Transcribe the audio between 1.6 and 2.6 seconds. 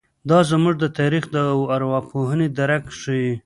ارواپوهنې